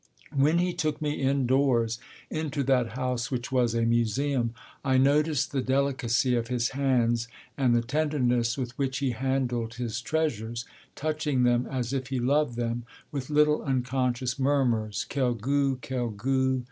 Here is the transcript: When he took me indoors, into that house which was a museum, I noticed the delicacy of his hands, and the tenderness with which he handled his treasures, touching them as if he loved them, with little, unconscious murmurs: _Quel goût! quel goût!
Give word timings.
When 0.35 0.57
he 0.57 0.73
took 0.73 0.99
me 0.99 1.11
indoors, 1.21 1.99
into 2.31 2.63
that 2.63 2.93
house 2.93 3.29
which 3.29 3.51
was 3.51 3.75
a 3.75 3.83
museum, 3.83 4.55
I 4.83 4.97
noticed 4.97 5.51
the 5.51 5.61
delicacy 5.61 6.33
of 6.33 6.47
his 6.47 6.69
hands, 6.69 7.27
and 7.55 7.75
the 7.75 7.83
tenderness 7.83 8.57
with 8.57 8.75
which 8.79 8.97
he 8.97 9.11
handled 9.11 9.75
his 9.75 10.01
treasures, 10.01 10.65
touching 10.95 11.43
them 11.43 11.67
as 11.69 11.93
if 11.93 12.07
he 12.07 12.17
loved 12.19 12.55
them, 12.55 12.83
with 13.11 13.29
little, 13.29 13.61
unconscious 13.61 14.39
murmurs: 14.39 15.05
_Quel 15.07 15.39
goût! 15.39 15.79
quel 15.85 16.09
goût! 16.09 16.59